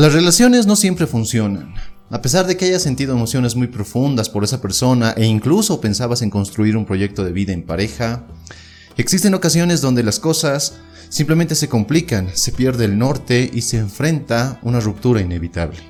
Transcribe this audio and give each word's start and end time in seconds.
Las 0.00 0.14
relaciones 0.14 0.64
no 0.66 0.76
siempre 0.76 1.06
funcionan. 1.06 1.74
A 2.08 2.22
pesar 2.22 2.46
de 2.46 2.56
que 2.56 2.64
hayas 2.64 2.80
sentido 2.80 3.12
emociones 3.12 3.54
muy 3.54 3.66
profundas 3.66 4.30
por 4.30 4.42
esa 4.42 4.62
persona 4.62 5.12
e 5.14 5.26
incluso 5.26 5.78
pensabas 5.78 6.22
en 6.22 6.30
construir 6.30 6.74
un 6.74 6.86
proyecto 6.86 7.22
de 7.22 7.32
vida 7.32 7.52
en 7.52 7.64
pareja, 7.66 8.24
existen 8.96 9.34
ocasiones 9.34 9.82
donde 9.82 10.02
las 10.02 10.18
cosas 10.18 10.76
simplemente 11.10 11.54
se 11.54 11.68
complican, 11.68 12.30
se 12.32 12.50
pierde 12.50 12.86
el 12.86 12.96
norte 12.96 13.50
y 13.52 13.60
se 13.60 13.76
enfrenta 13.76 14.58
una 14.62 14.80
ruptura 14.80 15.20
inevitable. 15.20 15.80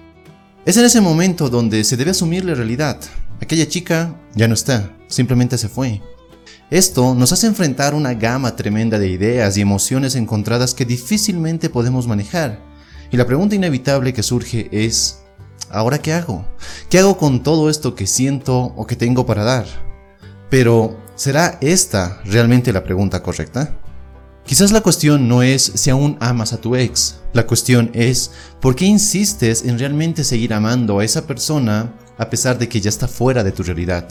Es 0.67 0.77
en 0.77 0.87
ese 0.87 1.01
momento 1.01 1.49
donde 1.49 1.85
se 1.85 1.97
debe 1.97 2.11
asumir 2.11 2.45
la 2.45 2.55
realidad. 2.55 2.99
Aquella 3.41 3.69
chica 3.69 4.21
ya 4.35 4.49
no 4.49 4.55
está, 4.55 4.93
simplemente 5.07 5.57
se 5.57 5.69
fue. 5.69 6.03
Esto 6.69 7.15
nos 7.15 7.31
hace 7.31 7.47
enfrentar 7.47 7.95
una 7.95 8.15
gama 8.15 8.57
tremenda 8.57 8.99
de 8.99 9.09
ideas 9.09 9.57
y 9.57 9.61
emociones 9.61 10.17
encontradas 10.17 10.75
que 10.75 10.85
difícilmente 10.85 11.71
podemos 11.71 12.09
manejar. 12.09 12.70
Y 13.11 13.17
la 13.17 13.27
pregunta 13.27 13.57
inevitable 13.57 14.13
que 14.13 14.23
surge 14.23 14.69
es, 14.71 15.23
¿ahora 15.71 15.99
qué 15.99 16.13
hago? 16.13 16.45
¿Qué 16.89 16.99
hago 16.99 17.17
con 17.17 17.43
todo 17.43 17.69
esto 17.69 17.95
que 17.95 18.07
siento 18.07 18.57
o 18.77 18.87
que 18.87 18.97
tengo 18.97 19.27
para 19.27 19.43
dar? 19.43 19.67
Pero, 20.49 20.97
¿será 21.17 21.59
esta 21.61 22.21
realmente 22.25 22.73
la 22.73 22.85
pregunta 22.85 23.23
correcta? 23.23 23.77
Quizás 24.45 24.73
la 24.73 24.81
cuestión 24.81 25.29
no 25.29 25.43
es 25.43 25.63
si 25.75 25.91
aún 25.91 26.17
amas 26.21 26.53
a 26.53 26.61
tu 26.61 26.75
ex, 26.75 27.21
la 27.33 27.47
cuestión 27.47 27.91
es 27.95 28.33
por 28.61 28.75
qué 28.75 28.85
insistes 28.85 29.65
en 29.65 29.79
realmente 29.79 30.25
seguir 30.25 30.55
amando 30.55 30.99
a 30.99 31.05
esa 31.05 31.27
persona 31.27 31.95
a 32.19 32.31
pesar 32.31 32.59
de 32.59 32.69
que 32.69 32.81
ya 32.81 32.89
está 32.89 33.07
fuera 33.07 33.45
de 33.45 33.53
tu 33.53 33.63
realidad. 33.63 34.09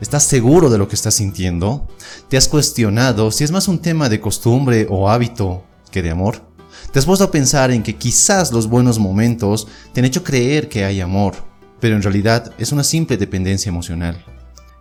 ¿Estás 0.00 0.24
seguro 0.24 0.70
de 0.70 0.78
lo 0.78 0.88
que 0.88 0.94
estás 0.94 1.14
sintiendo? 1.14 1.86
¿Te 2.28 2.36
has 2.36 2.48
cuestionado 2.48 3.30
si 3.30 3.44
es 3.44 3.50
más 3.50 3.66
un 3.68 3.78
tema 3.80 4.08
de 4.08 4.20
costumbre 4.20 4.86
o 4.90 5.08
hábito 5.08 5.64
que 5.90 6.02
de 6.02 6.10
amor? 6.10 6.45
Te 6.92 6.98
has 6.98 7.04
puesto 7.06 7.24
a 7.24 7.30
pensar 7.30 7.70
en 7.70 7.82
que 7.82 7.96
quizás 7.96 8.52
los 8.52 8.68
buenos 8.68 8.98
momentos 8.98 9.66
te 9.92 10.00
han 10.00 10.06
hecho 10.06 10.24
creer 10.24 10.68
que 10.68 10.84
hay 10.84 11.00
amor, 11.00 11.34
pero 11.80 11.96
en 11.96 12.02
realidad 12.02 12.52
es 12.58 12.72
una 12.72 12.84
simple 12.84 13.16
dependencia 13.16 13.68
emocional. 13.68 14.24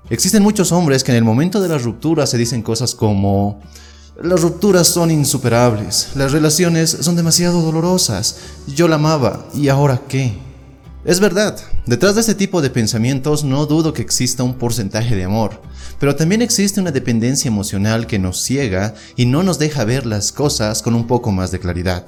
Existen 0.10 0.44
muchos 0.44 0.72
hombres 0.72 1.04
que 1.04 1.12
en 1.12 1.18
el 1.18 1.24
momento 1.24 1.60
de 1.62 1.70
la 1.70 1.78
ruptura 1.78 2.28
se 2.28 2.38
dicen 2.38 2.62
cosas 2.62 2.94
como 2.94 3.60
las 4.22 4.42
rupturas 4.42 4.88
son 4.88 5.12
insuperables, 5.12 6.12
las 6.16 6.32
relaciones 6.32 6.90
son 6.90 7.18
demasiado 7.18 7.62
dolorosas, 7.62 8.38
yo 8.68 8.88
la 8.88 8.96
amaba, 8.96 9.46
¿y 9.54 9.68
ahora 9.68 10.02
qué? 10.08 10.38
Es 11.04 11.20
verdad, 11.20 11.60
detrás 11.86 12.16
de 12.16 12.22
este 12.22 12.36
tipo 12.36 12.62
de 12.62 12.70
pensamientos 12.70 13.44
no 13.44 13.66
dudo 13.66 13.94
que 13.94 14.02
exista 14.02 14.44
un 14.44 14.56
porcentaje 14.56 15.16
de 15.16 15.24
amor, 15.24 15.62
pero 16.00 16.16
también 16.16 16.42
existe 16.42 16.82
una 16.82 16.92
dependencia 16.92 17.48
emocional 17.48 18.08
que 18.08 18.20
nos 18.20 18.42
ciega 18.42 18.94
y 19.16 19.26
no 19.26 19.44
nos 19.44 19.60
deja 19.60 19.86
ver 19.86 20.06
las 20.06 20.32
cosas 20.32 20.82
con 20.82 20.96
un 20.96 21.08
poco 21.08 21.32
más 21.32 21.52
de 21.52 21.60
claridad. 21.60 22.06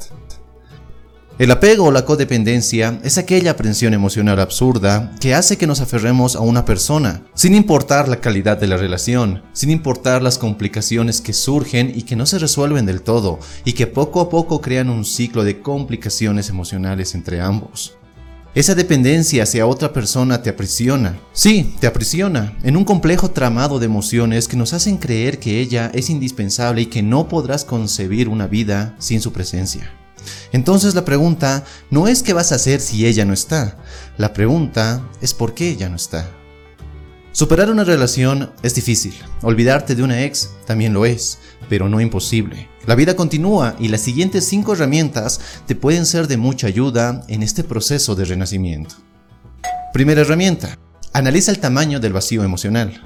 El 1.40 1.52
apego 1.52 1.86
o 1.86 1.92
la 1.92 2.04
codependencia 2.04 3.00
es 3.04 3.20
aquella 3.20 3.52
aprensión 3.52 3.94
emocional 3.94 4.40
absurda 4.40 5.14
que 5.20 5.36
hace 5.36 5.56
que 5.56 5.68
nos 5.68 5.82
aferremos 5.82 6.36
a 6.36 6.40
una 6.40 6.66
persona, 6.66 7.22
sin 7.36 7.54
importar 7.54 8.10
la 8.10 8.22
calidad 8.22 8.58
de 8.58 8.66
la 8.66 8.76
relación, 8.76 9.44
sin 9.54 9.70
importar 9.70 10.24
las 10.24 10.40
complicaciones 10.40 11.22
que 11.22 11.34
surgen 11.34 11.92
y 11.94 12.02
que 12.04 12.16
no 12.16 12.26
se 12.26 12.40
resuelven 12.40 12.88
del 12.88 13.04
todo, 13.04 13.38
y 13.66 13.74
que 13.74 13.86
poco 13.86 14.20
a 14.22 14.30
poco 14.30 14.62
crean 14.62 14.90
un 14.90 15.06
ciclo 15.06 15.44
de 15.44 15.62
complicaciones 15.62 16.50
emocionales 16.50 17.14
entre 17.14 17.40
ambos. 17.40 17.96
Esa 18.58 18.74
dependencia 18.74 19.44
hacia 19.44 19.68
otra 19.68 19.94
persona 19.94 20.42
te 20.42 20.50
aprisiona. 20.50 21.20
Sí, 21.32 21.76
te 21.80 21.86
aprisiona 21.86 22.58
en 22.64 22.76
un 22.76 22.86
complejo 22.86 23.30
tramado 23.30 23.78
de 23.78 23.86
emociones 23.86 24.48
que 24.48 24.58
nos 24.58 24.74
hacen 24.74 24.98
creer 24.98 25.38
que 25.38 25.60
ella 25.60 25.92
es 25.94 26.10
indispensable 26.10 26.82
y 26.82 26.86
que 26.88 27.04
no 27.04 27.28
podrás 27.28 27.64
concebir 27.64 28.28
una 28.28 28.48
vida 28.48 28.96
sin 28.98 29.22
su 29.22 29.32
presencia. 29.32 29.94
Entonces 30.52 30.96
la 30.96 31.06
pregunta 31.06 31.66
no 31.92 32.08
es 32.08 32.24
qué 32.24 32.34
vas 32.34 32.52
a 32.52 32.56
hacer 32.56 32.82
si 32.82 33.06
ella 33.06 33.26
no 33.26 33.34
está. 33.34 33.78
La 34.18 34.34
pregunta 34.34 35.08
es 35.22 35.36
por 35.36 35.54
qué 35.54 35.70
ella 35.70 35.88
no 35.88 35.96
está. 35.96 36.28
Superar 37.34 37.70
una 37.70 37.84
relación 37.84 38.54
es 38.64 38.74
difícil. 38.74 39.14
Olvidarte 39.44 39.94
de 39.94 40.02
una 40.02 40.24
ex 40.24 40.50
también 40.66 40.94
lo 40.94 41.06
es, 41.06 41.38
pero 41.70 41.90
no 41.90 42.02
imposible. 42.02 42.68
La 42.88 42.96
vida 42.96 43.18
continúa 43.18 43.76
y 43.82 43.90
las 43.90 44.00
siguientes 44.00 44.46
cinco 44.46 44.72
herramientas 44.72 45.42
te 45.66 45.76
pueden 45.76 46.06
ser 46.06 46.30
de 46.30 46.38
mucha 46.38 46.68
ayuda 46.68 47.26
en 47.28 47.44
este 47.44 47.66
proceso 47.66 48.16
de 48.16 48.24
renacimiento. 48.24 48.96
Primera 49.92 50.22
herramienta. 50.22 50.80
Analiza 51.12 51.52
el 51.52 51.60
tamaño 51.60 52.00
del 52.00 52.14
vacío 52.14 52.46
emocional. 52.46 53.04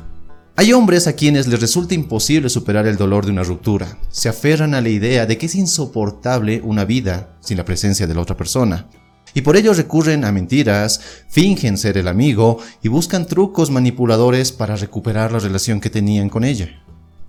Hay 0.55 0.71
hombres 0.71 1.07
a 1.07 1.13
quienes 1.13 1.47
les 1.47 1.59
resulta 1.59 1.95
imposible 1.95 2.47
superar 2.49 2.85
el 2.85 2.95
dolor 2.95 3.25
de 3.25 3.31
una 3.31 3.41
ruptura. 3.41 3.97
Se 4.11 4.29
aferran 4.29 4.75
a 4.75 4.81
la 4.81 4.89
idea 4.89 5.25
de 5.25 5.39
que 5.39 5.47
es 5.47 5.55
insoportable 5.55 6.61
una 6.63 6.85
vida 6.85 7.35
sin 7.39 7.57
la 7.57 7.65
presencia 7.65 8.05
de 8.05 8.13
la 8.13 8.21
otra 8.21 8.37
persona. 8.37 8.87
Y 9.33 9.41
por 9.41 9.57
ello 9.57 9.73
recurren 9.73 10.25
a 10.25 10.31
mentiras, 10.31 11.01
fingen 11.27 11.79
ser 11.79 11.97
el 11.97 12.07
amigo 12.07 12.59
y 12.83 12.87
buscan 12.87 13.25
trucos 13.25 13.71
manipuladores 13.71 14.51
para 14.51 14.75
recuperar 14.75 15.31
la 15.31 15.39
relación 15.39 15.79
que 15.79 15.89
tenían 15.89 16.29
con 16.29 16.43
ella. 16.43 16.69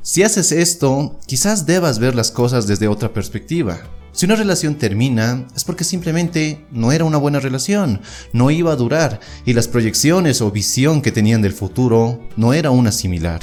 Si 0.05 0.25
haces 0.25 0.51
esto, 0.51 1.21
quizás 1.27 1.65
debas 1.65 2.01
ver 2.01 2.17
las 2.17 2.33
cosas 2.33 2.67
desde 2.67 2.89
otra 2.89 3.13
perspectiva. 3.13 3.79
Si 4.11 4.27
una 4.27 4.35
relación 4.35 4.75
termina, 4.75 5.47
es 5.55 5.63
porque 5.63 5.85
simplemente 5.85 6.67
no 6.73 6.91
era 6.91 7.05
una 7.05 7.19
buena 7.19 7.39
relación, 7.39 8.01
no 8.33 8.51
iba 8.51 8.73
a 8.73 8.77
durar, 8.77 9.21
y 9.47 9.53
las 9.53 9.69
proyecciones 9.69 10.41
o 10.41 10.51
visión 10.51 11.03
que 11.03 11.13
tenían 11.13 11.41
del 11.41 11.53
futuro 11.53 12.21
no 12.37 12.53
era 12.53 12.73
una 12.73 12.91
similar. 12.91 13.43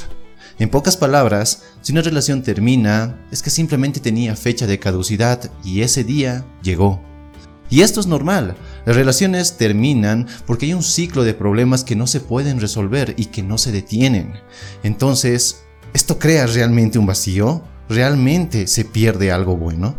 En 0.58 0.68
pocas 0.68 0.98
palabras, 0.98 1.62
si 1.80 1.92
una 1.92 2.02
relación 2.02 2.42
termina, 2.42 3.26
es 3.32 3.42
que 3.42 3.48
simplemente 3.48 3.98
tenía 3.98 4.36
fecha 4.36 4.66
de 4.66 4.78
caducidad 4.78 5.50
y 5.64 5.80
ese 5.80 6.04
día 6.04 6.44
llegó. 6.62 7.00
Y 7.70 7.80
esto 7.80 8.00
es 8.00 8.06
normal, 8.06 8.54
las 8.84 8.96
relaciones 8.96 9.56
terminan 9.56 10.26
porque 10.44 10.66
hay 10.66 10.74
un 10.74 10.82
ciclo 10.82 11.24
de 11.24 11.32
problemas 11.32 11.84
que 11.84 11.96
no 11.96 12.06
se 12.06 12.20
pueden 12.20 12.60
resolver 12.60 13.14
y 13.16 13.26
que 13.26 13.42
no 13.42 13.56
se 13.56 13.72
detienen. 13.72 14.34
Entonces, 14.82 15.62
¿Esto 15.92 16.20
crea 16.20 16.46
realmente 16.46 17.00
un 17.00 17.06
vacío? 17.06 17.64
¿Realmente 17.88 18.68
se 18.68 18.84
pierde 18.84 19.32
algo 19.32 19.56
bueno? 19.56 19.96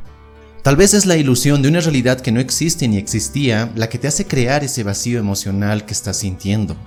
Tal 0.63 0.78
vez 0.78 0.94
es 0.94 1.06
la 1.06 1.18
ilusión 1.18 1.62
de 1.62 1.68
una 1.68 1.81
realidad 1.81 2.22
que 2.22 2.31
no 2.31 2.40
existe 2.40 2.88
ni 2.88 2.97
existía 2.97 3.72
la 3.75 3.90
que 3.90 3.97
te 3.97 4.07
hace 4.07 4.25
crear 4.25 4.63
ese 4.63 4.84
vacío 4.84 5.19
emocional 5.19 5.85
que 5.85 5.94
estás 5.94 6.18
sintiendo. 6.18 6.78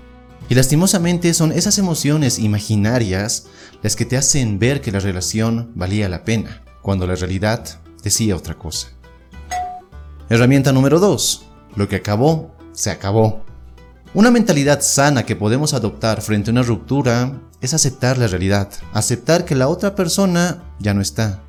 Y 0.48 0.54
lastimosamente 0.54 1.34
son 1.34 1.52
esas 1.52 1.78
emociones 1.78 2.38
imaginarias 2.38 3.46
las 3.82 3.94
que 3.94 4.06
te 4.06 4.16
hacen 4.16 4.58
ver 4.58 4.80
que 4.80 4.92
la 4.92 5.00
relación 5.00 5.72
valía 5.74 6.08
la 6.08 6.24
pena, 6.24 6.62
cuando 6.80 7.06
la 7.06 7.14
realidad 7.14 7.80
decía 8.02 8.36
otra 8.36 8.54
cosa. 8.54 8.88
Herramienta 10.30 10.72
número 10.72 10.98
2. 10.98 11.44
Lo 11.76 11.88
que 11.88 11.96
acabó, 11.96 12.54
se 12.72 12.90
acabó. 12.90 13.44
Una 14.14 14.30
mentalidad 14.30 14.80
sana 14.80 15.26
que 15.26 15.36
podemos 15.36 15.74
adoptar 15.74 16.22
frente 16.22 16.50
a 16.50 16.52
una 16.52 16.62
ruptura 16.62 17.40
es 17.64 17.74
aceptar 17.74 18.18
la 18.18 18.26
realidad, 18.26 18.68
aceptar 18.92 19.44
que 19.44 19.54
la 19.54 19.68
otra 19.68 19.94
persona 19.94 20.62
ya 20.78 20.92
no 20.92 21.00
está. 21.00 21.42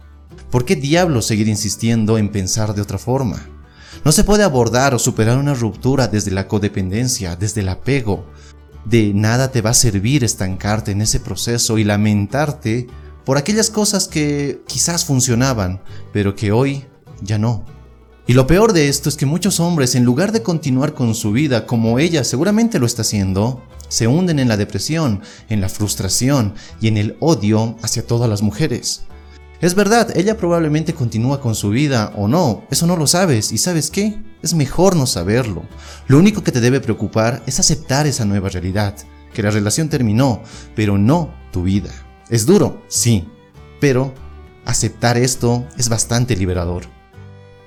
¿Por 0.50 0.64
qué 0.64 0.76
diablos 0.76 1.26
seguir 1.26 1.50
insistiendo 1.50 2.18
en 2.18 2.32
pensar 2.32 2.74
de 2.74 2.82
otra 2.82 2.98
forma? 2.98 3.46
No 4.06 4.12
se 4.12 4.24
puede 4.24 4.44
abordar 4.44 4.94
o 4.94 5.00
superar 5.00 5.38
una 5.38 5.54
ruptura 5.54 6.08
desde 6.08 6.32
la 6.32 6.48
codependencia, 6.48 7.36
desde 7.36 7.62
el 7.62 7.70
apego. 7.70 8.26
De 8.86 9.14
nada 9.14 9.52
te 9.52 9.62
va 9.62 9.72
a 9.72 9.74
servir 9.74 10.24
estancarte 10.24 10.92
en 10.92 11.02
ese 11.02 11.20
proceso 11.20 11.78
y 11.78 11.84
lamentarte 11.84 12.88
por 13.26 13.38
aquellas 13.38 13.70
cosas 13.70 14.08
que 14.08 14.62
quizás 14.68 15.04
funcionaban, 15.04 15.82
pero 16.14 16.36
que 16.36 16.52
hoy 16.52 16.86
ya 17.22 17.38
no. 17.38 17.66
Y 18.28 18.34
lo 18.34 18.48
peor 18.48 18.74
de 18.74 18.90
esto 18.90 19.08
es 19.08 19.18
que 19.18 19.28
muchos 19.28 19.60
hombres, 19.60 19.94
en 19.94 20.04
lugar 20.04 20.32
de 20.32 20.42
continuar 20.42 20.96
con 20.96 21.14
su 21.14 21.32
vida 21.32 21.68
como 21.68 22.00
ella 22.00 22.24
seguramente 22.24 22.80
lo 22.80 22.88
está 22.88 23.04
haciendo, 23.04 23.62
se 23.88 24.08
hunden 24.08 24.40
en 24.40 24.48
la 24.48 24.58
depresión, 24.58 25.22
en 25.48 25.62
la 25.62 25.70
frustración 25.70 26.56
y 26.82 26.88
en 26.88 26.98
el 26.98 27.18
odio 27.20 27.76
hacia 27.84 28.06
todas 28.06 28.28
las 28.28 28.42
mujeres. 28.42 29.04
Es 29.62 29.76
verdad, 29.76 30.16
ella 30.18 30.38
probablemente 30.38 30.96
continúa 30.96 31.40
con 31.40 31.54
su 31.54 31.70
vida 31.70 32.14
o 32.16 32.28
no, 32.28 32.64
eso 32.72 32.88
no 32.88 32.98
lo 32.98 33.06
sabes 33.06 33.52
y 33.52 33.60
sabes 33.60 33.92
qué, 33.92 34.20
es 34.42 34.56
mejor 34.56 34.96
no 34.96 35.06
saberlo. 35.06 35.64
Lo 36.08 36.18
único 36.18 36.44
que 36.44 36.52
te 36.52 36.62
debe 36.62 36.82
preocupar 36.82 37.44
es 37.46 37.60
aceptar 37.60 38.08
esa 38.08 38.26
nueva 38.26 38.50
realidad, 38.50 38.96
que 39.34 39.44
la 39.44 39.52
relación 39.52 39.88
terminó, 39.88 40.42
pero 40.76 40.98
no 40.98 41.32
tu 41.52 41.62
vida. 41.62 41.92
Es 42.30 42.48
duro, 42.48 42.82
sí, 42.88 43.28
pero 43.80 44.16
aceptar 44.66 45.16
esto 45.16 45.66
es 45.78 45.90
bastante 45.90 46.36
liberador. 46.36 46.95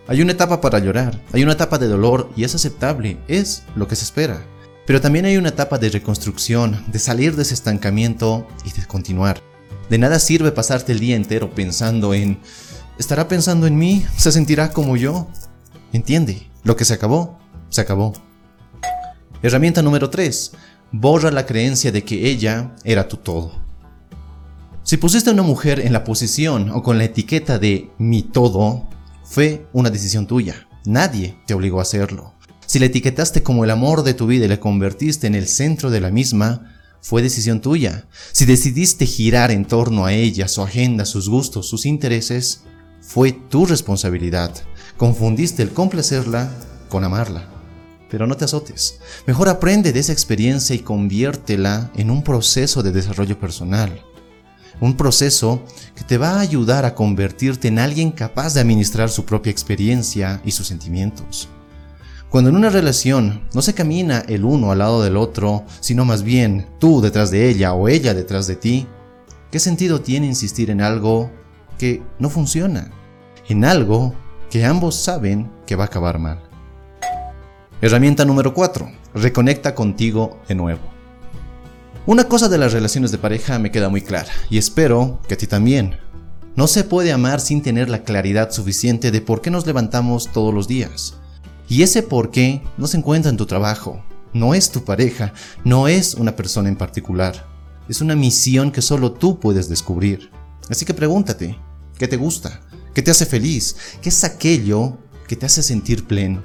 Hay 0.08 0.22
una 0.22 0.32
etapa 0.32 0.62
para 0.62 0.78
llorar, 0.78 1.22
hay 1.34 1.42
una 1.42 1.52
etapa 1.52 1.76
de 1.76 1.86
dolor 1.86 2.30
y 2.34 2.44
es 2.44 2.54
aceptable, 2.54 3.18
es 3.28 3.64
lo 3.76 3.86
que 3.86 3.94
se 3.94 4.04
espera. 4.04 4.42
Pero 4.86 5.02
también 5.02 5.26
hay 5.26 5.36
una 5.36 5.50
etapa 5.50 5.76
de 5.76 5.90
reconstrucción, 5.90 6.82
de 6.90 6.98
salir 6.98 7.36
de 7.36 7.42
ese 7.42 7.52
estancamiento 7.52 8.48
y 8.64 8.72
de 8.72 8.86
continuar. 8.86 9.42
De 9.90 9.98
nada 9.98 10.18
sirve 10.18 10.50
pasarte 10.50 10.92
el 10.92 10.98
día 10.98 11.14
entero 11.14 11.50
pensando 11.50 12.14
en, 12.14 12.38
¿estará 12.98 13.28
pensando 13.28 13.66
en 13.66 13.76
mí? 13.76 14.06
¿Se 14.16 14.32
sentirá 14.32 14.72
como 14.72 14.96
yo? 14.96 15.28
Entiende, 15.92 16.48
lo 16.64 16.74
que 16.74 16.86
se 16.86 16.94
acabó, 16.94 17.38
se 17.68 17.82
acabó. 17.82 18.14
Herramienta 19.42 19.82
número 19.82 20.08
3. 20.08 20.52
Borra 20.90 21.30
la 21.30 21.44
creencia 21.44 21.92
de 21.92 22.02
que 22.02 22.30
ella 22.30 22.74
era 22.82 23.08
tu 23.08 23.18
todo. 23.18 23.52
Si 24.84 24.96
pusiste 24.96 25.28
a 25.28 25.34
una 25.34 25.42
mujer 25.42 25.80
en 25.80 25.92
la 25.92 26.04
posición 26.04 26.70
o 26.70 26.82
con 26.82 26.96
la 26.96 27.04
etiqueta 27.04 27.58
de 27.58 27.90
mi 27.98 28.22
todo, 28.22 28.87
fue 29.28 29.66
una 29.72 29.90
decisión 29.90 30.26
tuya. 30.26 30.66
Nadie 30.86 31.36
te 31.46 31.54
obligó 31.54 31.80
a 31.80 31.82
hacerlo. 31.82 32.34
Si 32.66 32.78
la 32.78 32.86
etiquetaste 32.86 33.42
como 33.42 33.64
el 33.64 33.70
amor 33.70 34.02
de 34.02 34.14
tu 34.14 34.26
vida 34.26 34.46
y 34.46 34.48
la 34.48 34.60
convertiste 34.60 35.26
en 35.26 35.34
el 35.34 35.48
centro 35.48 35.90
de 35.90 36.00
la 36.00 36.10
misma, 36.10 36.74
fue 37.02 37.22
decisión 37.22 37.60
tuya. 37.60 38.08
Si 38.32 38.46
decidiste 38.46 39.06
girar 39.06 39.50
en 39.50 39.66
torno 39.66 40.06
a 40.06 40.12
ella, 40.12 40.48
su 40.48 40.62
agenda, 40.62 41.04
sus 41.04 41.28
gustos, 41.28 41.68
sus 41.68 41.86
intereses, 41.86 42.62
fue 43.00 43.32
tu 43.32 43.66
responsabilidad. 43.66 44.54
Confundiste 44.96 45.62
el 45.62 45.70
complacerla 45.70 46.50
con 46.88 47.04
amarla. 47.04 47.48
Pero 48.10 48.26
no 48.26 48.36
te 48.36 48.46
azotes. 48.46 48.98
Mejor 49.26 49.50
aprende 49.50 49.92
de 49.92 50.00
esa 50.00 50.12
experiencia 50.12 50.74
y 50.74 50.80
conviértela 50.80 51.92
en 51.94 52.10
un 52.10 52.24
proceso 52.24 52.82
de 52.82 52.92
desarrollo 52.92 53.38
personal. 53.38 54.02
Un 54.80 54.96
proceso 54.96 55.62
que 55.96 56.04
te 56.04 56.18
va 56.18 56.36
a 56.36 56.40
ayudar 56.40 56.84
a 56.84 56.94
convertirte 56.94 57.68
en 57.68 57.78
alguien 57.78 58.12
capaz 58.12 58.54
de 58.54 58.60
administrar 58.60 59.10
su 59.10 59.24
propia 59.24 59.50
experiencia 59.50 60.40
y 60.44 60.52
sus 60.52 60.68
sentimientos. 60.68 61.48
Cuando 62.30 62.50
en 62.50 62.56
una 62.56 62.68
relación 62.68 63.48
no 63.54 63.62
se 63.62 63.74
camina 63.74 64.20
el 64.28 64.44
uno 64.44 64.70
al 64.70 64.78
lado 64.78 65.02
del 65.02 65.16
otro, 65.16 65.64
sino 65.80 66.04
más 66.04 66.22
bien 66.22 66.66
tú 66.78 67.00
detrás 67.00 67.30
de 67.30 67.48
ella 67.48 67.72
o 67.72 67.88
ella 67.88 68.12
detrás 68.12 68.46
de 68.46 68.56
ti, 68.56 68.86
¿qué 69.50 69.58
sentido 69.58 70.02
tiene 70.02 70.26
insistir 70.26 70.70
en 70.70 70.82
algo 70.82 71.30
que 71.78 72.02
no 72.18 72.28
funciona? 72.28 72.90
En 73.48 73.64
algo 73.64 74.14
que 74.50 74.64
ambos 74.64 74.94
saben 74.94 75.50
que 75.66 75.74
va 75.74 75.84
a 75.84 75.86
acabar 75.86 76.18
mal. 76.18 76.42
Herramienta 77.80 78.24
número 78.24 78.52
4. 78.52 78.90
Reconecta 79.14 79.74
contigo 79.74 80.38
de 80.48 80.54
nuevo. 80.54 80.97
Una 82.08 82.24
cosa 82.24 82.48
de 82.48 82.56
las 82.56 82.72
relaciones 82.72 83.10
de 83.12 83.18
pareja 83.18 83.58
me 83.58 83.70
queda 83.70 83.90
muy 83.90 84.00
clara 84.00 84.32
y 84.48 84.56
espero 84.56 85.20
que 85.28 85.34
a 85.34 85.36
ti 85.36 85.46
también. 85.46 85.98
No 86.56 86.66
se 86.66 86.82
puede 86.82 87.12
amar 87.12 87.38
sin 87.38 87.60
tener 87.60 87.90
la 87.90 88.02
claridad 88.02 88.50
suficiente 88.50 89.10
de 89.10 89.20
por 89.20 89.42
qué 89.42 89.50
nos 89.50 89.66
levantamos 89.66 90.32
todos 90.32 90.54
los 90.54 90.66
días. 90.66 91.16
Y 91.68 91.82
ese 91.82 92.02
por 92.02 92.30
qué 92.30 92.62
no 92.78 92.86
se 92.86 92.96
encuentra 92.96 93.30
en 93.30 93.36
tu 93.36 93.44
trabajo, 93.44 94.02
no 94.32 94.54
es 94.54 94.70
tu 94.70 94.86
pareja, 94.86 95.34
no 95.64 95.86
es 95.86 96.14
una 96.14 96.34
persona 96.34 96.70
en 96.70 96.76
particular. 96.76 97.46
Es 97.90 98.00
una 98.00 98.16
misión 98.16 98.72
que 98.72 98.80
solo 98.80 99.12
tú 99.12 99.38
puedes 99.38 99.68
descubrir. 99.68 100.30
Así 100.70 100.86
que 100.86 100.94
pregúntate, 100.94 101.58
¿qué 101.98 102.08
te 102.08 102.16
gusta? 102.16 102.62
¿Qué 102.94 103.02
te 103.02 103.10
hace 103.10 103.26
feliz? 103.26 103.76
¿Qué 104.00 104.08
es 104.08 104.24
aquello 104.24 104.96
que 105.26 105.36
te 105.36 105.44
hace 105.44 105.62
sentir 105.62 106.06
pleno? 106.06 106.42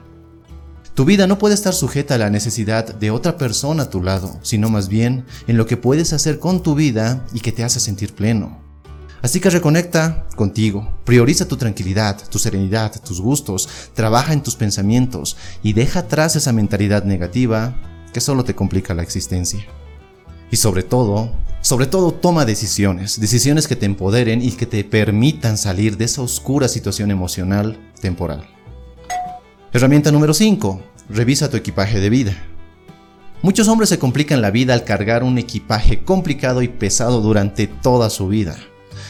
Tu 0.96 1.06
vida 1.06 1.26
no 1.26 1.40
puede 1.40 1.56
estar 1.56 1.74
sujeta 1.74 2.14
a 2.14 2.18
la 2.20 2.30
necesidad 2.30 2.94
de 2.94 3.10
otra 3.10 3.36
persona 3.36 3.84
a 3.84 3.90
tu 3.90 4.04
lado, 4.04 4.38
sino 4.44 4.70
más 4.70 4.90
bien 4.90 5.26
en 5.48 5.58
lo 5.58 5.66
que 5.66 5.76
puedes 5.76 6.14
hacer 6.14 6.38
con 6.38 6.62
tu 6.62 6.76
vida 6.76 7.26
y 7.34 7.40
que 7.40 7.52
te 7.52 7.64
hace 7.64 7.80
sentir 7.80 8.14
pleno. 8.14 8.62
Así 9.24 9.40
que 9.40 9.50
reconecta 9.50 10.28
contigo, 10.36 10.94
prioriza 11.04 11.48
tu 11.48 11.58
tranquilidad, 11.58 12.22
tu 12.30 12.38
serenidad, 12.38 13.02
tus 13.02 13.22
gustos, 13.22 13.68
trabaja 13.96 14.34
en 14.34 14.44
tus 14.44 14.56
pensamientos 14.56 15.36
y 15.64 15.74
deja 15.74 16.02
atrás 16.02 16.36
esa 16.36 16.54
mentalidad 16.54 17.06
negativa 17.06 17.76
que 18.14 18.22
solo 18.22 18.44
te 18.44 18.54
complica 18.54 18.94
la 18.94 19.02
existencia. 19.02 19.66
Y 20.52 20.58
sobre 20.58 20.84
todo, 20.84 21.32
sobre 21.62 21.88
todo 21.88 22.12
toma 22.12 22.46
decisiones, 22.46 23.20
decisiones 23.20 23.68
que 23.68 23.76
te 23.76 23.88
empoderen 23.88 24.44
y 24.44 24.52
que 24.52 24.68
te 24.68 24.84
permitan 24.84 25.58
salir 25.58 25.98
de 25.98 26.06
esa 26.06 26.22
oscura 26.22 26.68
situación 26.68 27.10
emocional 27.10 27.80
temporal. 28.00 28.48
Herramienta 29.76 30.12
número 30.12 30.36
5. 30.36 30.82
Revisa 31.10 31.50
tu 31.50 31.58
equipaje 31.58 32.00
de 32.00 32.12
vida. 32.12 32.38
Muchos 33.42 33.68
hombres 33.68 33.90
se 33.90 33.98
complican 33.98 34.40
la 34.40 34.52
vida 34.52 34.76
al 34.76 34.84
cargar 34.84 35.24
un 35.24 35.40
equipaje 35.40 36.04
complicado 36.04 36.62
y 36.62 36.68
pesado 36.68 37.22
durante 37.22 37.66
toda 37.66 38.12
su 38.12 38.28
vida. 38.28 38.56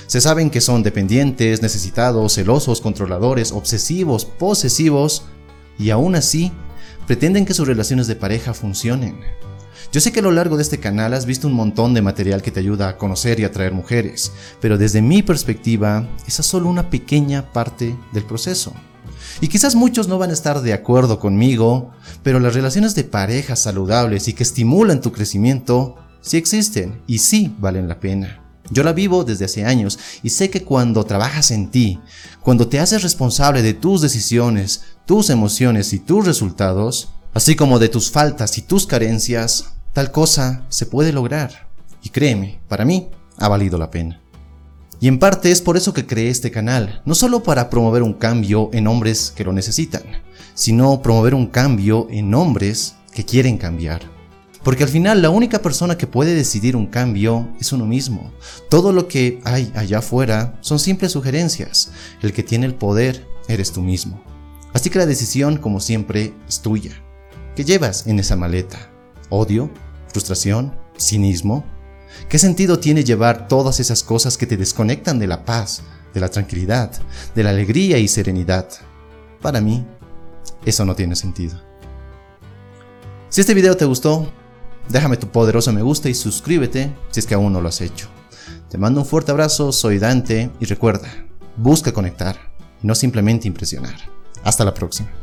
Se 0.08 0.22
saben 0.22 0.50
que 0.50 0.62
son 0.62 0.82
dependientes, 0.82 1.62
necesitados, 1.62 2.36
celosos, 2.36 2.80
controladores, 2.80 3.52
obsesivos, 3.52 4.24
posesivos, 4.24 5.26
y 5.78 5.90
aún 5.90 6.16
así 6.16 6.54
pretenden 7.08 7.46
que 7.46 7.54
sus 7.54 7.68
relaciones 7.68 8.08
de 8.08 8.16
pareja 8.16 8.54
funcionen. 8.54 9.20
Yo 9.92 10.00
sé 10.00 10.14
que 10.14 10.22
a 10.22 10.24
lo 10.24 10.32
largo 10.32 10.56
de 10.56 10.64
este 10.64 10.80
canal 10.80 11.14
has 11.14 11.26
visto 11.26 11.50
un 11.50 11.56
montón 11.56 11.94
de 11.94 12.02
material 12.02 12.42
que 12.42 12.52
te 12.52 12.62
ayuda 12.62 12.88
a 12.88 12.98
conocer 12.98 13.38
y 13.42 13.44
atraer 13.44 13.74
mujeres, 13.74 14.32
pero 14.62 14.78
desde 14.78 15.02
mi 15.02 15.24
perspectiva, 15.24 16.08
esa 16.26 16.42
es 16.42 16.48
solo 16.48 16.70
una 16.70 16.90
pequeña 16.90 17.52
parte 17.52 17.98
del 18.14 18.24
proceso. 18.24 18.74
Y 19.42 19.48
quizás 19.48 19.76
muchos 19.76 20.08
no 20.08 20.18
van 20.18 20.30
a 20.30 20.34
estar 20.34 20.62
de 20.62 20.74
acuerdo 20.74 21.20
conmigo, 21.20 21.92
pero 22.22 22.40
las 22.40 22.54
relaciones 22.54 22.96
de 22.96 23.04
pareja 23.04 23.56
saludables 23.56 24.28
y 24.28 24.34
que 24.34 24.44
estimulan 24.44 25.02
tu 25.02 25.12
crecimiento 25.12 25.96
sí 26.22 26.38
existen 26.38 27.02
y 27.08 27.20
sí 27.20 27.56
valen 27.60 27.88
la 27.88 28.00
pena. 28.00 28.40
Yo 28.70 28.84
la 28.84 28.94
vivo 28.94 29.24
desde 29.24 29.46
hace 29.46 29.66
años 29.66 30.00
y 30.24 30.30
sé 30.30 30.50
que 30.50 30.64
cuando 30.64 31.04
trabajas 31.04 31.52
en 31.52 31.70
ti, 31.70 32.00
cuando 32.42 32.68
te 32.68 32.80
haces 32.80 33.04
responsable 33.04 33.62
de 33.62 33.74
tus 33.74 34.02
decisiones, 34.02 34.84
tus 35.06 35.30
emociones 35.30 35.92
y 35.94 36.00
tus 36.00 36.26
resultados, 36.26 37.10
así 37.34 37.56
como 37.56 37.80
de 37.80 37.90
tus 37.90 38.10
faltas 38.10 38.58
y 38.58 38.62
tus 38.62 38.88
carencias, 38.88 39.74
tal 39.92 40.12
cosa 40.12 40.64
se 40.70 40.86
puede 40.86 41.12
lograr. 41.12 41.70
Y 42.04 42.10
créeme, 42.10 42.62
para 42.68 42.86
mí 42.86 43.10
ha 43.38 43.50
valido 43.50 43.78
la 43.78 43.92
pena. 43.92 44.23
Y 45.04 45.10
en 45.10 45.20
parte 45.20 45.52
es 45.52 45.60
por 45.60 45.76
eso 45.76 45.94
que 45.94 46.06
creé 46.06 46.30
este 46.30 46.50
canal, 46.50 47.02
no 47.04 47.14
solo 47.14 47.44
para 47.44 47.70
promover 47.70 48.04
un 48.04 48.14
cambio 48.14 48.70
en 48.72 48.88
hombres 48.88 49.34
que 49.36 49.44
lo 49.44 49.52
necesitan, 49.52 50.02
sino 50.54 51.02
promover 51.02 51.36
un 51.36 51.48
cambio 51.48 52.08
en 52.10 52.34
hombres 52.34 52.96
que 53.14 53.26
quieren 53.26 53.58
cambiar. 53.58 54.02
Porque 54.64 54.84
al 54.84 54.90
final 54.90 55.22
la 55.22 55.30
única 55.30 55.62
persona 55.62 55.98
que 55.98 56.08
puede 56.08 56.34
decidir 56.34 56.78
un 56.78 56.88
cambio 56.88 57.50
es 57.60 57.74
uno 57.74 57.86
mismo. 57.86 58.32
Todo 58.70 58.94
lo 58.94 59.10
que 59.10 59.42
hay 59.44 59.74
allá 59.76 59.98
afuera 59.98 60.58
son 60.62 60.80
simples 60.80 61.12
sugerencias. 61.12 61.92
El 62.22 62.32
que 62.32 62.44
tiene 62.44 62.66
el 62.66 62.74
poder 62.74 63.28
eres 63.50 63.74
tú 63.74 63.82
mismo. 63.82 64.24
Así 64.72 64.90
que 64.90 65.00
la 65.00 65.06
decisión, 65.06 65.58
como 65.58 65.82
siempre, 65.82 66.34
es 66.48 66.62
tuya. 66.62 66.94
¿Qué 67.58 67.66
llevas 67.66 68.08
en 68.08 68.20
esa 68.20 68.38
maleta? 68.38 68.90
¿Odio? 69.30 69.70
¿Frustración? 70.08 70.74
¿Cinismo? 70.98 71.66
¿Qué 72.30 72.40
sentido 72.40 72.80
tiene 72.80 73.04
llevar 73.04 73.48
todas 73.48 73.80
esas 73.80 74.04
cosas 74.04 74.38
que 74.38 74.48
te 74.48 74.58
desconectan 74.58 75.20
de 75.20 75.28
la 75.28 75.46
paz, 75.46 75.84
de 76.14 76.20
la 76.20 76.30
tranquilidad, 76.30 76.92
de 77.36 77.44
la 77.44 77.50
alegría 77.52 77.98
y 77.98 78.08
serenidad? 78.08 78.70
Para 79.42 79.62
mí, 79.62 79.86
eso 80.66 80.86
no 80.86 80.96
tiene 80.96 81.16
sentido. 81.16 81.62
Si 83.30 83.42
este 83.42 83.54
video 83.54 83.76
te 83.76 83.86
gustó, 83.86 84.32
Déjame 84.90 85.18
tu 85.18 85.28
poderoso 85.28 85.72
me 85.72 85.82
gusta 85.82 86.10
y 86.10 86.14
suscríbete 86.14 86.94
si 87.10 87.20
es 87.20 87.26
que 87.26 87.36
aún 87.36 87.54
no 87.54 87.62
lo 87.62 87.70
has 87.70 87.82
hecho. 87.82 88.08
Te 88.70 88.78
mando 88.78 89.02
un 89.02 89.06
fuerte 89.06 89.32
abrazo, 89.32 89.72
soy 89.72 90.00
Dante 90.00 90.52
y 90.60 90.66
recuerda, 90.66 91.10
busca 91.58 91.92
conectar 91.92 92.52
no 92.82 92.96
simplemente 92.96 93.48
impresionar. 93.48 93.96
Hasta 94.44 94.66
la 94.66 94.74
próxima. 94.74 95.23